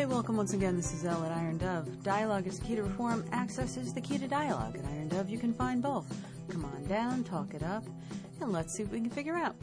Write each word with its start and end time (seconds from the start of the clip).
Hey, 0.00 0.06
welcome 0.06 0.38
once 0.38 0.54
again. 0.54 0.76
This 0.76 0.94
is 0.94 1.04
Elle 1.04 1.26
at 1.26 1.32
Iron 1.32 1.58
Dove. 1.58 2.02
Dialogue 2.02 2.46
is 2.46 2.58
the 2.58 2.64
key 2.64 2.74
to 2.74 2.84
reform. 2.84 3.22
Access 3.32 3.76
is 3.76 3.92
the 3.92 4.00
key 4.00 4.16
to 4.16 4.26
dialogue. 4.26 4.74
At 4.78 4.86
Iron 4.86 5.08
Dove, 5.08 5.28
you 5.28 5.36
can 5.36 5.52
find 5.52 5.82
both. 5.82 6.06
Come 6.48 6.64
on 6.64 6.86
down, 6.86 7.22
talk 7.22 7.52
it 7.52 7.62
up, 7.62 7.84
and 8.40 8.50
let's 8.50 8.72
see 8.72 8.82
what 8.82 8.92
we 8.92 9.00
can 9.02 9.10
figure 9.10 9.36
out. 9.36 9.54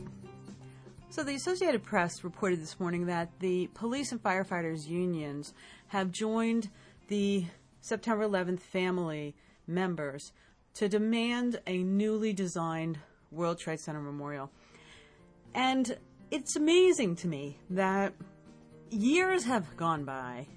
So, 1.10 1.23
the 1.23 1.34
Associated 1.34 1.82
Press 1.82 2.23
reported 2.23 2.62
this 2.62 2.80
morning 2.80 3.08
that 3.08 3.32
the 3.39 3.66
police 3.73 4.12
and 4.12 4.21
firefighters 4.21 4.88
unions 4.88 5.55
have 5.88 6.12
joined 6.12 6.70
the 7.08 7.46
September 7.82 8.24
11th 8.24 8.60
family 8.60 9.34
members 9.66 10.34
to 10.76 10.88
demand 10.88 11.60
a 11.66 11.80
newly 11.80 12.32
designed 12.32 13.00
World 13.32 13.58
Trade 13.58 13.80
Center 13.80 14.02
memorial. 14.02 14.52
And 15.56 15.97
it's 16.29 16.56
amazing 16.56 17.15
to 17.15 17.28
me 17.28 17.57
that 17.71 18.14
years 18.89 19.46
have 19.46 19.75
gone 19.77 20.05
by. 20.05 20.47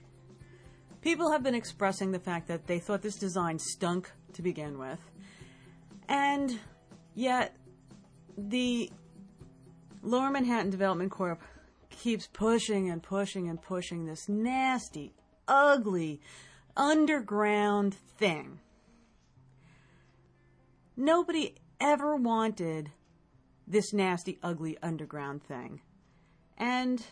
People 1.01 1.33
have 1.33 1.43
been 1.43 1.55
expressing 1.55 2.13
the 2.13 2.19
fact 2.19 2.49
that 2.49 2.67
they 2.67 2.79
thought 2.79 3.03
this 3.03 3.17
design 3.17 3.59
stunk 3.59 4.11
to 4.35 4.43
begin 4.43 4.79
with. 4.79 4.99
And 6.09 6.59
yet, 7.15 7.57
the 8.37 8.91
Lower 10.03 10.31
Manhattan 10.31 10.71
Development 10.71 11.11
Corp 11.11 11.41
keeps 11.91 12.27
pushing 12.27 12.91
and 12.91 13.03
pushing 13.03 13.49
and 13.49 13.61
pushing 13.61 14.07
this 14.07 14.29
nasty, 14.29 15.15
ugly, 15.47 16.21
underground 16.77 17.95
thing. 17.95 18.61
Nobody 20.97 21.55
ever 21.81 22.17
wanted 22.17 22.91
this 23.67 23.93
nasty, 23.93 24.39
ugly 24.43 24.77
underground 24.83 25.43
thing. 25.43 25.81
And 26.59 27.05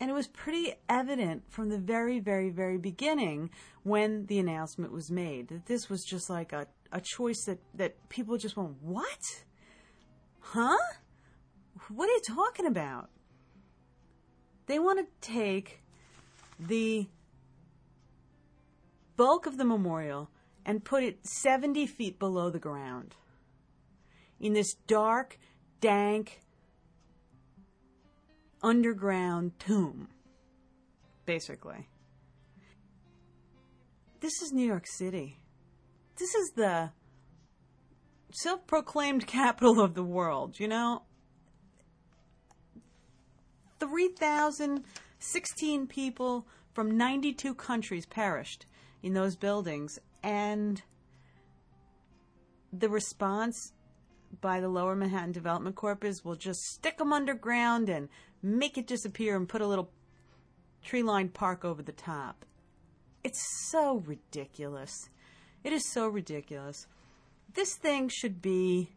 and 0.00 0.10
it 0.10 0.12
was 0.12 0.26
pretty 0.26 0.74
evident 0.88 1.44
from 1.50 1.68
the 1.68 1.78
very, 1.78 2.20
very, 2.20 2.50
very 2.50 2.78
beginning 2.78 3.50
when 3.82 4.26
the 4.26 4.38
announcement 4.38 4.92
was 4.92 5.10
made 5.10 5.48
that 5.48 5.66
this 5.66 5.88
was 5.88 6.04
just 6.04 6.28
like 6.28 6.52
a, 6.52 6.66
a 6.92 7.00
choice 7.00 7.44
that, 7.46 7.58
that 7.74 8.08
people 8.08 8.36
just 8.36 8.56
went, 8.56 8.74
What? 8.82 9.44
Huh? 10.40 10.76
What 11.88 12.08
are 12.08 12.12
you 12.12 12.22
talking 12.26 12.66
about? 12.66 13.10
They 14.66 14.78
want 14.78 14.98
to 14.98 15.28
take 15.28 15.82
the 16.58 17.08
bulk 19.16 19.46
of 19.46 19.56
the 19.56 19.64
memorial 19.64 20.30
and 20.64 20.84
put 20.84 21.04
it 21.04 21.26
70 21.26 21.86
feet 21.86 22.18
below 22.18 22.50
the 22.50 22.58
ground 22.58 23.14
in 24.40 24.52
this 24.52 24.74
dark, 24.86 25.38
dank, 25.80 26.40
underground 28.62 29.58
tomb, 29.58 30.08
basically. 31.24 31.88
This 34.20 34.42
is 34.42 34.52
New 34.52 34.66
York 34.66 34.86
City. 34.86 35.38
This 36.18 36.34
is 36.34 36.52
the 36.56 36.90
self 38.32 38.66
proclaimed 38.66 39.26
capital 39.38 39.80
of 39.80 39.94
the 39.94 40.04
world, 40.04 40.58
you 40.58 40.68
know? 40.68 41.02
3,016 43.78 45.86
people 45.86 46.46
from 46.72 46.96
92 46.96 47.54
countries 47.54 48.06
perished 48.06 48.66
in 49.02 49.14
those 49.14 49.36
buildings, 49.36 49.98
and 50.22 50.82
the 52.72 52.88
response 52.88 53.72
by 54.40 54.60
the 54.60 54.68
Lower 54.68 54.94
Manhattan 54.94 55.32
Development 55.32 55.74
Corp 55.74 56.04
is 56.04 56.24
we'll 56.24 56.34
just 56.34 56.60
stick 56.60 56.98
them 56.98 57.12
underground 57.12 57.88
and 57.88 58.08
make 58.42 58.78
it 58.78 58.86
disappear 58.86 59.36
and 59.36 59.48
put 59.48 59.60
a 59.60 59.66
little 59.66 59.90
tree 60.82 61.02
lined 61.02 61.34
park 61.34 61.64
over 61.64 61.82
the 61.82 61.92
top. 61.92 62.44
It's 63.24 63.42
so 63.70 64.02
ridiculous. 64.06 65.08
It 65.64 65.72
is 65.72 65.90
so 65.90 66.06
ridiculous. 66.08 66.86
This 67.54 67.74
thing 67.74 68.08
should 68.08 68.40
be 68.40 68.92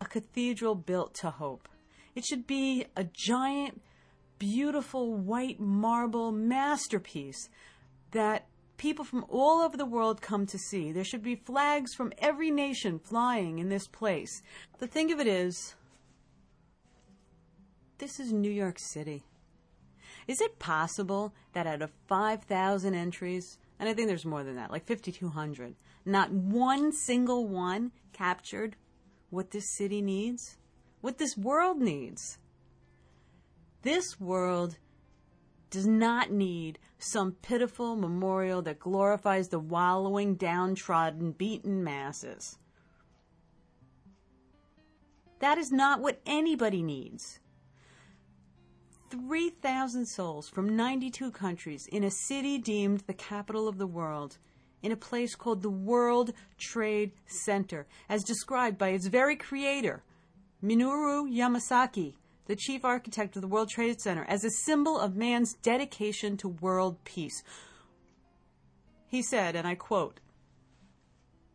a 0.00 0.06
cathedral 0.06 0.74
built 0.74 1.14
to 1.16 1.30
hope. 1.30 1.68
It 2.14 2.24
should 2.24 2.46
be 2.46 2.86
a 2.96 3.04
giant, 3.04 3.82
beautiful 4.38 5.14
white 5.14 5.60
marble 5.60 6.32
masterpiece 6.32 7.48
that 8.12 8.45
people 8.76 9.04
from 9.04 9.24
all 9.28 9.60
over 9.60 9.76
the 9.76 9.84
world 9.84 10.20
come 10.20 10.46
to 10.46 10.58
see. 10.58 10.92
There 10.92 11.04
should 11.04 11.22
be 11.22 11.36
flags 11.36 11.94
from 11.94 12.12
every 12.18 12.50
nation 12.50 12.98
flying 12.98 13.58
in 13.58 13.68
this 13.68 13.86
place. 13.86 14.42
The 14.78 14.86
thing 14.86 15.12
of 15.12 15.20
it 15.20 15.26
is, 15.26 15.74
this 17.98 18.20
is 18.20 18.32
New 18.32 18.50
York 18.50 18.78
City. 18.78 19.24
Is 20.26 20.40
it 20.40 20.58
possible 20.58 21.32
that 21.52 21.66
out 21.66 21.82
of 21.82 21.92
5,000 22.08 22.94
entries, 22.94 23.58
and 23.78 23.88
I 23.88 23.94
think 23.94 24.08
there's 24.08 24.24
more 24.24 24.44
than 24.44 24.56
that, 24.56 24.70
like 24.70 24.86
5,200, 24.86 25.76
not 26.04 26.30
one 26.30 26.92
single 26.92 27.46
one 27.46 27.92
captured 28.12 28.76
what 29.30 29.50
this 29.50 29.76
city 29.76 30.02
needs? 30.02 30.56
What 31.00 31.18
this 31.18 31.36
world 31.36 31.78
needs? 31.78 32.38
This 33.82 34.20
world 34.20 34.78
does 35.76 35.86
not 35.86 36.30
need 36.30 36.78
some 36.96 37.32
pitiful 37.32 37.96
memorial 37.96 38.62
that 38.62 38.78
glorifies 38.78 39.48
the 39.48 39.58
wallowing, 39.58 40.34
downtrodden, 40.34 41.32
beaten 41.32 41.84
masses. 41.84 42.56
That 45.40 45.58
is 45.58 45.70
not 45.70 46.00
what 46.00 46.22
anybody 46.24 46.82
needs. 46.82 47.40
3,000 49.10 50.06
souls 50.06 50.48
from 50.48 50.74
92 50.74 51.30
countries 51.30 51.86
in 51.92 52.04
a 52.04 52.10
city 52.10 52.56
deemed 52.56 53.00
the 53.00 53.12
capital 53.12 53.68
of 53.68 53.76
the 53.76 53.86
world, 53.86 54.38
in 54.82 54.92
a 54.92 54.96
place 54.96 55.34
called 55.34 55.60
the 55.60 55.68
World 55.68 56.32
Trade 56.56 57.12
Center, 57.26 57.86
as 58.08 58.24
described 58.24 58.78
by 58.78 58.88
its 58.88 59.08
very 59.08 59.36
creator, 59.36 60.02
Minoru 60.64 61.30
Yamasaki, 61.30 62.14
the 62.46 62.56
chief 62.56 62.84
architect 62.84 63.36
of 63.36 63.42
the 63.42 63.48
World 63.48 63.68
Trade 63.68 64.00
Center, 64.00 64.24
as 64.28 64.44
a 64.44 64.50
symbol 64.50 64.98
of 64.98 65.16
man's 65.16 65.54
dedication 65.54 66.36
to 66.38 66.48
world 66.48 67.02
peace. 67.04 67.42
He 69.08 69.22
said, 69.22 69.56
and 69.56 69.66
I 69.66 69.74
quote, 69.74 70.20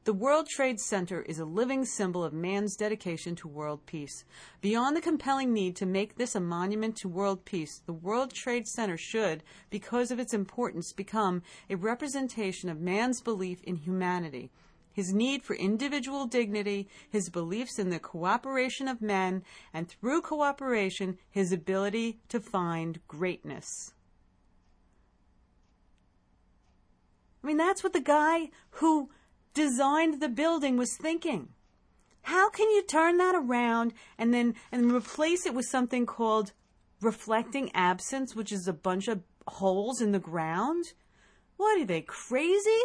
the 0.03 0.13
World 0.13 0.47
Trade 0.47 0.79
Center 0.79 1.21
is 1.21 1.37
a 1.37 1.45
living 1.45 1.85
symbol 1.85 2.23
of 2.23 2.33
man's 2.33 2.75
dedication 2.75 3.35
to 3.35 3.47
world 3.47 3.85
peace. 3.85 4.25
Beyond 4.59 4.97
the 4.97 5.01
compelling 5.01 5.53
need 5.53 5.75
to 5.75 5.85
make 5.85 6.15
this 6.15 6.33
a 6.33 6.39
monument 6.39 6.95
to 6.97 7.07
world 7.07 7.45
peace, 7.45 7.83
the 7.85 7.93
World 7.93 8.33
Trade 8.33 8.67
Center 8.67 8.97
should, 8.97 9.43
because 9.69 10.09
of 10.09 10.19
its 10.19 10.33
importance, 10.33 10.91
become 10.91 11.43
a 11.69 11.75
representation 11.75 12.67
of 12.67 12.81
man's 12.81 13.21
belief 13.21 13.61
in 13.63 13.75
humanity 13.75 14.49
his 14.91 15.13
need 15.13 15.43
for 15.43 15.55
individual 15.55 16.25
dignity, 16.25 16.87
his 17.09 17.29
beliefs 17.29 17.79
in 17.79 17.89
the 17.89 17.99
cooperation 17.99 18.87
of 18.87 19.01
men, 19.01 19.43
and 19.73 19.87
through 19.87 20.21
cooperation, 20.21 21.17
his 21.29 21.51
ability 21.51 22.19
to 22.29 22.39
find 22.39 22.99
greatness. 23.07 23.93
I 27.43 27.47
mean, 27.47 27.57
that's 27.57 27.83
what 27.83 27.93
the 27.93 28.01
guy 28.01 28.49
who 28.71 29.09
designed 29.53 30.21
the 30.21 30.29
building 30.29 30.77
was 30.77 30.95
thinking. 30.95 31.49
How 32.23 32.49
can 32.49 32.69
you 32.69 32.83
turn 32.83 33.17
that 33.17 33.35
around 33.35 33.93
and 34.17 34.33
then 34.33 34.55
and 34.71 34.91
replace 34.91 35.45
it 35.45 35.55
with 35.55 35.65
something 35.65 36.05
called 36.05 36.53
reflecting 37.01 37.71
absence, 37.73 38.35
which 38.35 38.51
is 38.51 38.67
a 38.67 38.73
bunch 38.73 39.07
of 39.07 39.23
holes 39.47 40.01
in 40.01 40.11
the 40.11 40.19
ground? 40.19 40.93
What 41.57 41.81
are 41.81 41.85
they 41.85 42.01
crazy? 42.01 42.81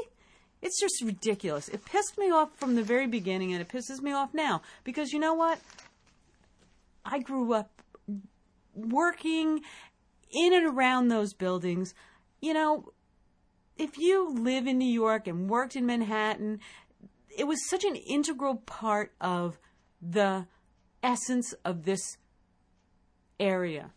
It's 0.62 0.80
just 0.80 1.02
ridiculous. 1.04 1.68
It 1.68 1.84
pissed 1.84 2.18
me 2.18 2.30
off 2.30 2.50
from 2.56 2.74
the 2.74 2.82
very 2.82 3.06
beginning 3.06 3.52
and 3.52 3.60
it 3.60 3.68
pisses 3.68 4.00
me 4.00 4.12
off 4.12 4.34
now 4.34 4.62
because 4.84 5.12
you 5.12 5.18
know 5.18 5.34
what? 5.34 5.60
I 7.04 7.20
grew 7.20 7.52
up 7.52 7.82
working 8.74 9.60
in 10.32 10.52
and 10.52 10.66
around 10.66 11.08
those 11.08 11.32
buildings. 11.34 11.94
You 12.40 12.54
know, 12.54 12.92
if 13.76 13.98
you 13.98 14.30
live 14.30 14.66
in 14.66 14.78
New 14.78 14.90
York 14.90 15.26
and 15.26 15.48
worked 15.48 15.76
in 15.76 15.86
Manhattan, 15.86 16.60
it 17.36 17.44
was 17.44 17.68
such 17.68 17.84
an 17.84 17.96
integral 17.96 18.56
part 18.56 19.12
of 19.20 19.58
the 20.00 20.46
essence 21.02 21.54
of 21.64 21.84
this 21.84 22.16
area. 23.38 23.90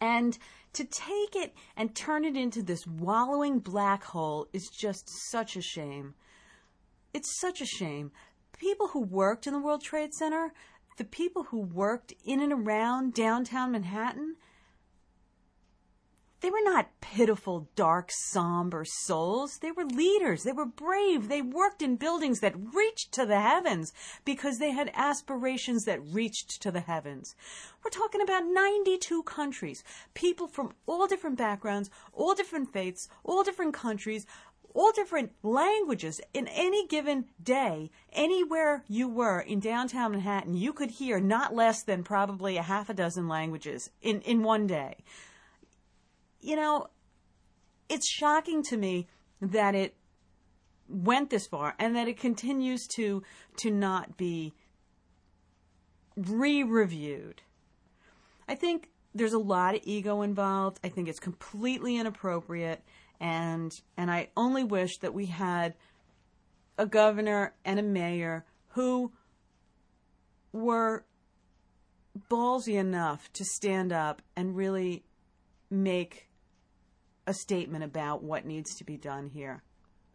And 0.00 0.38
to 0.74 0.84
take 0.84 1.36
it 1.36 1.54
and 1.76 1.94
turn 1.94 2.24
it 2.24 2.36
into 2.36 2.62
this 2.62 2.86
wallowing 2.86 3.58
black 3.58 4.04
hole 4.04 4.48
is 4.52 4.68
just 4.68 5.08
such 5.30 5.56
a 5.56 5.62
shame. 5.62 6.14
It's 7.12 7.38
such 7.38 7.60
a 7.60 7.66
shame. 7.66 8.10
People 8.58 8.88
who 8.88 9.02
worked 9.02 9.46
in 9.46 9.52
the 9.52 9.60
World 9.60 9.82
Trade 9.82 10.14
Center, 10.14 10.52
the 10.96 11.04
people 11.04 11.44
who 11.44 11.60
worked 11.60 12.14
in 12.24 12.40
and 12.40 12.52
around 12.52 13.14
downtown 13.14 13.72
Manhattan, 13.72 14.36
they 16.42 16.50
were 16.50 16.62
not 16.64 16.90
pitiful, 17.00 17.68
dark, 17.76 18.10
somber 18.10 18.84
souls. 18.84 19.58
They 19.58 19.70
were 19.70 19.84
leaders. 19.84 20.42
They 20.42 20.50
were 20.50 20.66
brave. 20.66 21.28
They 21.28 21.40
worked 21.40 21.82
in 21.82 21.94
buildings 21.94 22.40
that 22.40 22.74
reached 22.74 23.12
to 23.12 23.24
the 23.24 23.40
heavens 23.40 23.92
because 24.24 24.58
they 24.58 24.72
had 24.72 24.90
aspirations 24.94 25.84
that 25.84 26.04
reached 26.04 26.60
to 26.62 26.72
the 26.72 26.80
heavens. 26.80 27.36
We're 27.84 27.90
talking 27.90 28.20
about 28.20 28.44
92 28.44 29.22
countries, 29.22 29.84
people 30.14 30.48
from 30.48 30.72
all 30.84 31.06
different 31.06 31.38
backgrounds, 31.38 31.90
all 32.12 32.34
different 32.34 32.72
faiths, 32.72 33.08
all 33.22 33.44
different 33.44 33.72
countries, 33.72 34.26
all 34.74 34.90
different 34.90 35.30
languages. 35.44 36.20
In 36.34 36.48
any 36.48 36.88
given 36.88 37.26
day, 37.40 37.92
anywhere 38.12 38.82
you 38.88 39.08
were 39.08 39.38
in 39.38 39.60
downtown 39.60 40.10
Manhattan, 40.10 40.54
you 40.54 40.72
could 40.72 40.90
hear 40.90 41.20
not 41.20 41.54
less 41.54 41.84
than 41.84 42.02
probably 42.02 42.56
a 42.56 42.62
half 42.62 42.90
a 42.90 42.94
dozen 42.94 43.28
languages 43.28 43.90
in, 44.00 44.22
in 44.22 44.42
one 44.42 44.66
day 44.66 44.96
you 46.42 46.56
know, 46.56 46.88
it's 47.88 48.08
shocking 48.08 48.62
to 48.64 48.76
me 48.76 49.06
that 49.40 49.74
it 49.74 49.94
went 50.88 51.30
this 51.30 51.46
far 51.46 51.74
and 51.78 51.96
that 51.96 52.08
it 52.08 52.18
continues 52.18 52.86
to 52.86 53.22
to 53.56 53.70
not 53.70 54.16
be 54.16 54.52
re-reviewed. 56.16 57.42
I 58.46 58.54
think 58.54 58.90
there's 59.14 59.32
a 59.32 59.38
lot 59.38 59.74
of 59.74 59.80
ego 59.84 60.22
involved. 60.22 60.80
I 60.84 60.88
think 60.88 61.08
it's 61.08 61.20
completely 61.20 61.96
inappropriate 61.96 62.82
and 63.20 63.72
and 63.96 64.10
I 64.10 64.28
only 64.36 64.64
wish 64.64 64.98
that 64.98 65.14
we 65.14 65.26
had 65.26 65.74
a 66.76 66.86
governor 66.86 67.54
and 67.64 67.78
a 67.78 67.82
mayor 67.82 68.44
who 68.70 69.12
were 70.52 71.04
ballsy 72.28 72.74
enough 72.74 73.32
to 73.32 73.44
stand 73.44 73.92
up 73.92 74.20
and 74.36 74.56
really 74.56 75.04
make 75.70 76.28
a 77.26 77.34
statement 77.34 77.84
about 77.84 78.22
what 78.22 78.44
needs 78.44 78.74
to 78.76 78.84
be 78.84 78.96
done 78.96 79.28
here. 79.28 79.62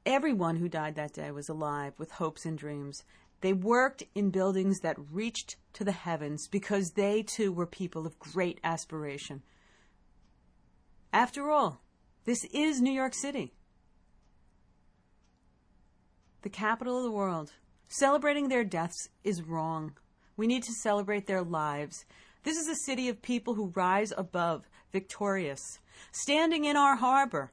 Everyone 0.05 0.55
who 0.57 0.69
died 0.69 0.95
that 0.95 1.13
day 1.13 1.31
was 1.31 1.49
alive 1.49 1.93
with 1.97 2.11
hopes 2.11 2.45
and 2.45 2.57
dreams. 2.57 3.03
They 3.41 3.53
worked 3.53 4.03
in 4.15 4.29
buildings 4.29 4.79
that 4.79 4.97
reached 5.11 5.57
to 5.73 5.83
the 5.83 5.91
heavens 5.91 6.47
because 6.47 6.91
they 6.91 7.23
too 7.23 7.51
were 7.51 7.65
people 7.65 8.07
of 8.07 8.17
great 8.19 8.59
aspiration. 8.63 9.43
After 11.13 11.49
all, 11.49 11.81
this 12.25 12.43
is 12.53 12.81
New 12.81 12.91
York 12.91 13.13
City, 13.13 13.53
the 16.41 16.49
capital 16.49 16.97
of 16.97 17.03
the 17.03 17.11
world. 17.11 17.53
Celebrating 17.89 18.49
their 18.49 18.65
deaths 18.65 19.09
is 19.23 19.41
wrong. 19.41 19.93
We 20.35 20.47
need 20.47 20.63
to 20.63 20.73
celebrate 20.83 21.25
their 21.25 21.41
lives. 21.41 22.05
This 22.43 22.57
is 22.57 22.67
a 22.67 22.85
city 22.85 23.09
of 23.09 23.21
people 23.21 23.55
who 23.55 23.71
rise 23.75 24.13
above, 24.17 24.67
victorious. 24.91 25.79
Standing 26.11 26.65
in 26.65 26.77
our 26.77 26.95
harbor 26.95 27.51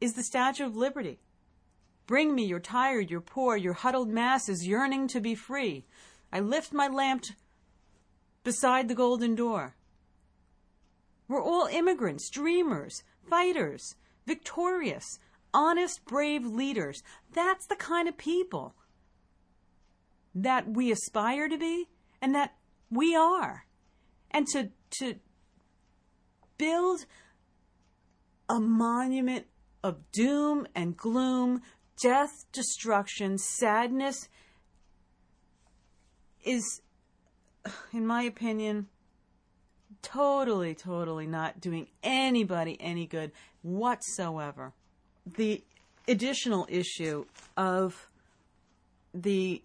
is 0.00 0.14
the 0.14 0.22
Statue 0.22 0.66
of 0.66 0.76
Liberty. 0.76 1.18
Bring 2.06 2.34
me 2.34 2.44
your 2.44 2.60
tired, 2.60 3.10
your 3.10 3.20
poor, 3.20 3.56
your 3.56 3.72
huddled 3.72 4.08
masses 4.08 4.66
yearning 4.66 5.08
to 5.08 5.20
be 5.20 5.34
free. 5.34 5.84
I 6.32 6.40
lift 6.40 6.72
my 6.72 6.88
lamp 6.88 7.24
beside 8.44 8.88
the 8.88 8.94
golden 8.94 9.34
door. 9.34 9.74
We're 11.28 11.42
all 11.42 11.66
immigrants, 11.66 12.30
dreamers, 12.30 13.02
fighters, 13.28 13.96
victorious, 14.26 15.18
honest, 15.52 16.04
brave 16.04 16.46
leaders. 16.46 17.02
That's 17.32 17.66
the 17.66 17.76
kind 17.76 18.08
of 18.08 18.16
people 18.16 18.74
that 20.34 20.68
we 20.68 20.92
aspire 20.92 21.48
to 21.48 21.58
be 21.58 21.88
and 22.22 22.34
that 22.34 22.54
we 22.90 23.16
are. 23.16 23.66
And 24.30 24.46
to, 24.48 24.70
to 24.98 25.16
build 26.58 27.06
a 28.48 28.60
monument 28.60 29.46
of 29.82 30.10
doom 30.12 30.66
and 30.74 30.96
gloom, 30.96 31.62
death, 32.02 32.44
destruction, 32.52 33.38
sadness 33.38 34.28
is, 36.44 36.80
in 37.92 38.06
my 38.06 38.22
opinion, 38.22 38.86
totally, 40.02 40.74
totally 40.74 41.26
not 41.26 41.60
doing 41.60 41.88
anybody 42.02 42.76
any 42.80 43.06
good 43.06 43.32
whatsoever. 43.62 44.72
The 45.26 45.62
additional 46.08 46.66
issue 46.68 47.26
of 47.56 48.08
the 49.12 49.62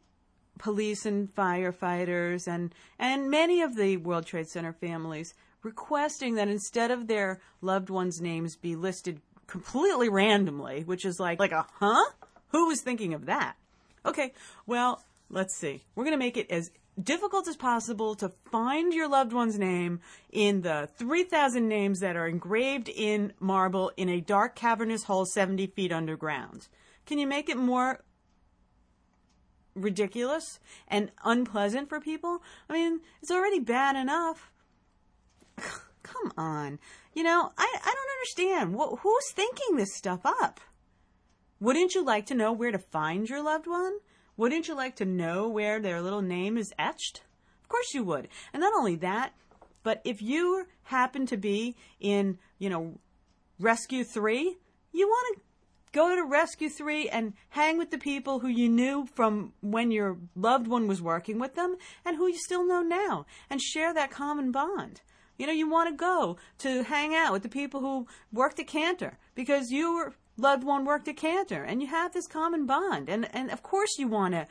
police 0.57 1.05
and 1.05 1.33
firefighters 1.35 2.47
and, 2.47 2.73
and 2.99 3.29
many 3.29 3.61
of 3.61 3.75
the 3.75 3.97
World 3.97 4.25
Trade 4.25 4.47
Center 4.47 4.73
families 4.73 5.33
requesting 5.63 6.35
that 6.35 6.47
instead 6.47 6.91
of 6.91 7.07
their 7.07 7.39
loved 7.61 7.89
ones' 7.89 8.21
names 8.21 8.55
be 8.55 8.75
listed 8.75 9.21
completely 9.47 10.09
randomly, 10.09 10.83
which 10.83 11.05
is 11.05 11.19
like 11.19 11.39
like 11.39 11.51
a 11.51 11.65
huh? 11.79 12.11
Who 12.49 12.67
was 12.67 12.81
thinking 12.81 13.13
of 13.13 13.25
that? 13.25 13.55
Okay, 14.05 14.33
well, 14.65 15.03
let's 15.29 15.55
see. 15.55 15.83
We're 15.95 16.03
going 16.03 16.13
to 16.13 16.25
make 16.25 16.37
it 16.37 16.49
as 16.49 16.71
difficult 17.01 17.47
as 17.47 17.55
possible 17.55 18.15
to 18.15 18.29
find 18.51 18.93
your 18.93 19.07
loved 19.07 19.33
one's 19.33 19.57
name 19.57 20.01
in 20.31 20.61
the 20.61 20.89
3,000 20.97 21.67
names 21.67 21.99
that 21.99 22.15
are 22.15 22.27
engraved 22.27 22.89
in 22.89 23.33
marble 23.39 23.91
in 23.95 24.09
a 24.09 24.21
dark 24.21 24.55
cavernous 24.55 25.03
hole 25.03 25.25
70 25.25 25.67
feet 25.67 25.91
underground. 25.91 26.67
Can 27.05 27.17
you 27.17 27.27
make 27.27 27.49
it 27.49 27.57
more 27.57 28.03
ridiculous 29.75 30.59
and 30.87 31.11
unpleasant 31.23 31.89
for 31.89 32.01
people? 32.01 32.41
I 32.69 32.73
mean, 32.73 33.01
it's 33.21 33.31
already 33.31 33.59
bad 33.59 33.95
enough 33.95 34.51
come 36.03 36.31
on. 36.37 36.79
You 37.13 37.23
know, 37.23 37.51
I, 37.57 37.77
I 37.83 37.95
don't 37.95 38.47
understand. 38.47 38.75
Wh- 38.75 38.99
who's 39.01 39.31
thinking 39.31 39.75
this 39.75 39.95
stuff 39.95 40.21
up? 40.23 40.59
Wouldn't 41.59 41.93
you 41.93 42.03
like 42.03 42.25
to 42.27 42.35
know 42.35 42.51
where 42.51 42.71
to 42.71 42.79
find 42.79 43.29
your 43.29 43.43
loved 43.43 43.67
one? 43.67 43.93
Wouldn't 44.37 44.67
you 44.67 44.75
like 44.75 44.95
to 44.95 45.05
know 45.05 45.47
where 45.47 45.79
their 45.79 46.01
little 46.01 46.21
name 46.21 46.57
is 46.57 46.73
etched? 46.79 47.21
Of 47.61 47.69
course 47.69 47.93
you 47.93 48.03
would. 48.03 48.27
And 48.53 48.61
not 48.61 48.73
only 48.73 48.95
that, 48.95 49.33
but 49.83 50.01
if 50.03 50.21
you 50.21 50.65
happen 50.83 51.25
to 51.27 51.37
be 51.37 51.75
in, 51.99 52.39
you 52.57 52.69
know, 52.69 52.99
Rescue 53.59 54.03
3, 54.03 54.57
you 54.91 55.07
want 55.07 55.37
to 55.37 55.41
go 55.91 56.15
to 56.15 56.23
Rescue 56.23 56.69
3 56.69 57.09
and 57.09 57.33
hang 57.49 57.77
with 57.77 57.91
the 57.91 57.97
people 57.97 58.39
who 58.39 58.47
you 58.47 58.69
knew 58.69 59.05
from 59.13 59.53
when 59.61 59.91
your 59.91 60.17
loved 60.35 60.67
one 60.67 60.87
was 60.87 61.01
working 61.01 61.37
with 61.37 61.55
them 61.55 61.75
and 62.05 62.17
who 62.17 62.27
you 62.27 62.37
still 62.37 62.65
know 62.65 62.81
now 62.81 63.25
and 63.49 63.61
share 63.61 63.93
that 63.93 64.11
common 64.11 64.51
bond. 64.51 65.01
You 65.37 65.47
know, 65.47 65.53
you 65.53 65.69
want 65.69 65.89
to 65.89 65.95
go 65.95 66.37
to 66.59 66.83
hang 66.83 67.15
out 67.15 67.31
with 67.33 67.43
the 67.43 67.49
people 67.49 67.79
who 67.81 68.07
worked 68.31 68.59
at 68.59 68.67
Cantor 68.67 69.17
because 69.35 69.71
your 69.71 70.13
loved 70.37 70.63
one 70.63 70.85
worked 70.85 71.07
at 71.07 71.17
Cantor 71.17 71.63
and 71.63 71.81
you 71.81 71.87
have 71.87 72.13
this 72.13 72.27
common 72.27 72.65
bond. 72.65 73.09
And, 73.09 73.27
and 73.33 73.51
of 73.51 73.63
course 73.63 73.97
you 73.97 74.07
want 74.07 74.33
to 74.33 74.47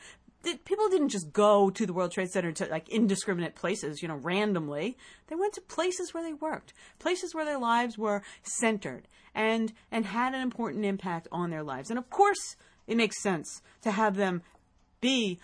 people 0.64 0.88
didn't 0.88 1.10
just 1.10 1.32
go 1.32 1.70
to 1.70 1.86
the 1.86 1.92
World 1.92 2.12
Trade 2.12 2.30
Center 2.30 2.52
to 2.52 2.66
like 2.66 2.88
indiscriminate 2.88 3.54
places, 3.54 4.02
you 4.02 4.08
know, 4.08 4.16
randomly. 4.16 4.96
They 5.28 5.36
went 5.36 5.54
to 5.54 5.60
places 5.60 6.14
where 6.14 6.22
they 6.22 6.32
worked, 6.32 6.72
places 6.98 7.34
where 7.34 7.44
their 7.44 7.58
lives 7.58 7.98
were 7.98 8.22
centered 8.42 9.06
and 9.34 9.72
and 9.90 10.06
had 10.06 10.34
an 10.34 10.40
important 10.40 10.84
impact 10.84 11.28
on 11.30 11.50
their 11.50 11.62
lives. 11.62 11.90
And 11.90 11.98
of 11.98 12.10
course, 12.10 12.56
it 12.86 12.96
makes 12.96 13.22
sense 13.22 13.62
to 13.82 13.90
have 13.90 14.16
them 14.16 14.42
be 15.00 15.38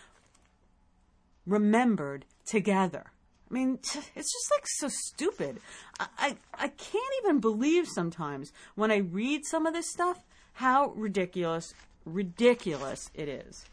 remembered 1.47 2.25
together. 2.45 3.13
I 3.49 3.55
mean, 3.55 3.79
it's 3.85 4.33
just 4.33 4.51
like 4.51 4.67
so 4.67 4.89
stupid. 4.89 5.61
I, 5.99 6.07
I, 6.19 6.37
I 6.55 6.69
can't 6.69 7.15
even 7.23 7.41
believe 7.41 7.87
sometimes 7.89 8.53
when 8.75 8.91
I 8.91 8.99
read 8.99 9.45
some 9.45 9.67
of 9.67 9.75
this 9.75 9.91
stuff 9.91 10.21
how 10.55 10.93
ridiculous, 10.97 11.75
ridiculous 12.05 13.11
it 13.15 13.29
is. 13.29 13.67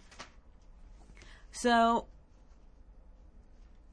So, 1.51 2.07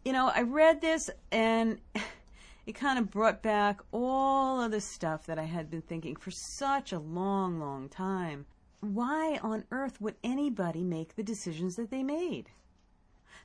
you 0.05 0.13
know, 0.13 0.31
I 0.35 0.43
read 0.43 0.81
this 0.81 1.09
and 1.31 1.79
it 2.67 2.73
kind 2.75 2.99
of 2.99 3.11
brought 3.11 3.43
back 3.43 3.81
all 3.93 4.61
of 4.61 4.73
the 4.73 4.81
stuff 4.81 5.27
that 5.27 5.39
I 5.39 5.45
had 5.45 5.71
been 5.71 5.83
thinking 5.83 6.17
for 6.17 6.31
such 6.31 6.93
a 6.93 6.99
long, 6.99 7.61
long 7.61 7.89
time. 7.89 8.47
Why 8.81 9.39
on 9.43 9.65
earth 9.71 10.01
would 10.01 10.17
anybody 10.25 10.83
make 10.83 11.15
the 11.15 11.23
decisions 11.23 11.77
that 11.77 11.91
they 11.91 12.03
made? 12.03 12.51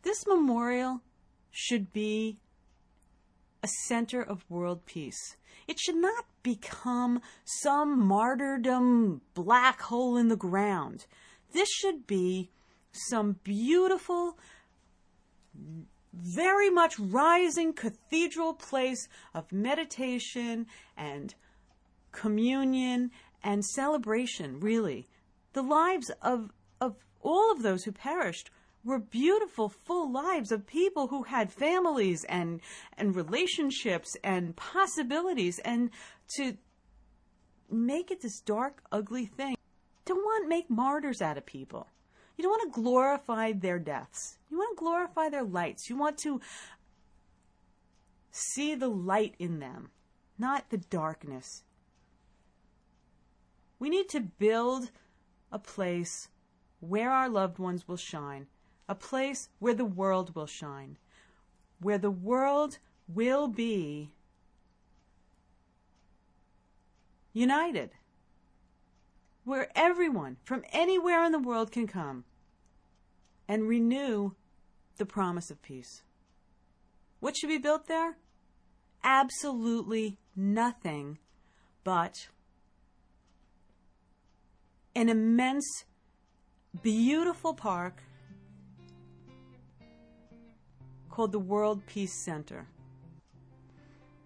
This 0.01 0.25
memorial 0.25 1.01
should 1.56 1.94
be 1.94 2.38
a 3.64 3.68
center 3.88 4.22
of 4.22 4.44
world 4.50 4.86
peace. 4.86 5.38
It 5.68 5.80
should 5.80 5.96
not 5.96 6.26
become 6.44 7.22
some 7.46 8.00
martyrdom 8.00 9.22
black 9.34 9.82
hole 9.82 10.18
in 10.18 10.28
the 10.28 10.36
ground. 10.36 11.06
This 11.54 11.70
should 11.70 12.06
be 12.06 12.52
some 12.92 13.40
beautiful, 13.44 14.38
very 16.14 16.70
much 16.70 17.00
rising 17.00 17.72
cathedral 17.74 18.54
place 18.54 19.08
of 19.34 19.52
meditation 19.54 20.68
and 20.98 21.34
communion 22.12 23.12
and 23.42 23.64
celebration, 23.64 24.60
really. 24.60 25.08
The 25.54 25.64
lives 25.64 26.12
of, 26.22 26.52
of 26.82 26.98
all 27.22 27.52
of 27.54 27.62
those 27.62 27.86
who 27.86 27.94
perished 27.94 28.52
were 28.86 29.00
beautiful, 29.00 29.68
full 29.68 30.12
lives 30.12 30.51
of 30.51 30.65
people 30.68 31.08
who 31.08 31.24
had 31.24 31.51
families 31.51 32.24
and 32.30 32.62
and 32.98 33.15
relationships 33.15 34.15
and 34.24 34.56
possibilities, 34.56 35.60
and 35.60 35.89
to 36.38 36.58
make 37.70 38.12
it 38.12 38.22
this 38.22 38.39
dark, 38.39 38.84
ugly 38.92 39.25
thing. 39.25 39.58
Don't 40.06 40.24
want 40.24 40.48
make 40.48 40.70
martyrs 40.70 41.22
out 41.22 41.38
of 41.38 41.46
people. 41.46 41.88
You 42.38 42.44
don't 42.44 42.51
want 42.51 42.74
to 42.74 42.82
glorify 42.82 43.54
their 43.54 43.80
deaths. 43.80 44.38
You 44.51 44.58
want 44.58 44.77
to 44.77 44.84
glorify 44.84 45.30
their 45.30 45.44
lights. 45.44 45.89
You 45.89 45.98
want 45.98 46.18
to 46.20 46.39
see 48.32 48.75
the 48.75 48.89
light 48.89 49.36
in 49.39 49.60
them, 49.60 49.89
not 50.38 50.70
the 50.70 50.77
darkness. 50.77 51.63
We 53.80 53.89
need 53.89 54.10
to 54.10 54.20
build 54.20 54.92
a 55.51 55.60
place 55.60 56.30
where 56.82 57.12
our 57.12 57.30
loved 57.30 57.58
ones 57.58 57.88
will 57.88 57.98
shine, 57.98 58.48
a 58.88 58.96
place 58.96 59.50
where 59.60 59.74
the 59.74 59.86
world 59.86 60.36
will 60.36 60.46
shine, 60.46 60.98
where 61.80 61.98
the 61.98 62.12
world 62.12 62.77
will 63.08 63.48
be 63.48 64.12
united, 67.34 67.92
where 69.44 69.70
everyone 69.75 70.38
from 70.44 70.63
anywhere 70.72 71.24
in 71.24 71.32
the 71.32 71.39
world 71.39 71.72
can 71.72 71.88
come 71.88 72.24
and 73.48 73.68
renew 73.68 74.32
the 74.98 75.06
promise 75.06 75.51
of 75.51 75.62
peace. 75.62 76.01
What 77.20 77.36
should 77.36 77.50
be 77.50 77.58
built 77.58 77.88
there? 77.88 78.18
Absolutely 79.04 80.18
nothing 80.36 81.20
but 81.84 82.30
an 84.96 85.10
immense, 85.10 85.86
beautiful 86.82 87.54
park 87.54 88.01
called 91.15 91.31
the 91.31 91.39
World 91.39 91.81
Peace 91.86 92.25
Center. 92.25 92.67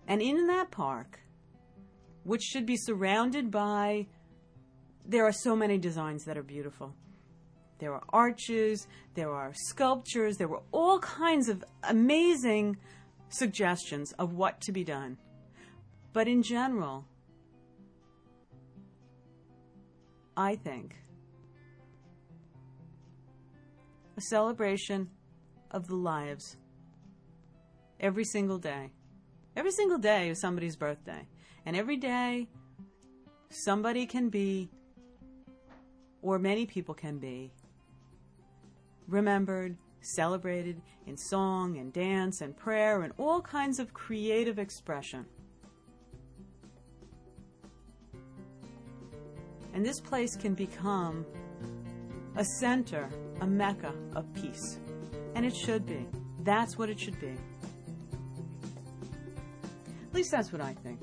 And 0.07 0.23
in 0.23 0.47
that 0.47 0.71
park, 0.71 1.19
which 2.23 2.41
should 2.41 2.65
be 2.65 2.77
surrounded 2.77 3.51
by, 3.51 4.07
there 5.05 5.23
are 5.23 5.31
so 5.31 5.55
many 5.55 5.77
designs 5.77 6.25
that 6.25 6.35
are 6.35 6.41
beautiful. 6.41 6.95
There 7.77 7.93
are 7.93 8.01
arches, 8.09 8.87
there 9.13 9.31
are 9.31 9.53
sculptures, 9.53 10.37
there 10.37 10.47
were 10.47 10.63
all 10.71 10.97
kinds 10.97 11.47
of 11.47 11.63
amazing 11.83 12.77
suggestions 13.29 14.11
of 14.13 14.33
what 14.33 14.59
to 14.61 14.71
be 14.71 14.83
done. 14.83 15.19
But 16.11 16.27
in 16.27 16.41
general, 16.41 17.05
I 20.35 20.55
think 20.55 20.95
a 24.17 24.21
celebration 24.21 25.11
of 25.69 25.85
the 25.85 25.95
lives 25.95 26.57
every 27.99 28.25
single 28.25 28.57
day. 28.57 28.91
Every 29.55 29.71
single 29.71 29.97
day 29.97 30.29
is 30.29 30.39
somebody's 30.39 30.75
birthday. 30.75 31.27
And 31.65 31.75
every 31.75 31.97
day, 31.97 32.47
somebody 33.49 34.05
can 34.05 34.29
be, 34.29 34.69
or 36.21 36.39
many 36.39 36.65
people 36.65 36.93
can 36.93 37.17
be, 37.17 37.51
remembered, 39.07 39.77
celebrated 40.01 40.81
in 41.07 41.17
song 41.17 41.77
and 41.77 41.91
dance 41.91 42.41
and 42.41 42.55
prayer 42.55 43.01
and 43.01 43.13
all 43.17 43.41
kinds 43.41 43.79
of 43.79 43.93
creative 43.93 44.59
expression. 44.59 45.25
And 49.73 49.85
this 49.85 49.99
place 49.99 50.35
can 50.35 50.53
become 50.53 51.25
a 52.35 52.45
center, 52.59 53.09
a 53.41 53.47
mecca 53.47 53.93
of 54.15 54.31
peace. 54.33 54.79
And 55.35 55.45
it 55.45 55.55
should 55.55 55.85
be. 55.85 56.07
That's 56.43 56.77
what 56.77 56.89
it 56.89 56.99
should 56.99 57.19
be. 57.19 57.35
At 60.09 60.15
least 60.15 60.31
that's 60.31 60.51
what 60.51 60.59
I 60.59 60.73
think. 60.73 60.99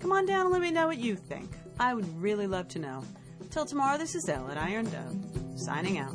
Come 0.00 0.10
on 0.10 0.24
down 0.24 0.46
and 0.46 0.50
let 0.50 0.62
me 0.62 0.70
know 0.70 0.86
what 0.86 0.96
you 0.96 1.16
think. 1.16 1.50
I 1.78 1.92
would 1.92 2.08
really 2.20 2.46
love 2.46 2.66
to 2.68 2.78
know. 2.78 3.04
Till 3.50 3.66
tomorrow, 3.66 3.98
this 3.98 4.14
is 4.14 4.26
Elle 4.26 4.50
at 4.50 4.56
Iron 4.56 4.86
Dove, 4.86 5.18
signing 5.54 5.98
out. 5.98 6.14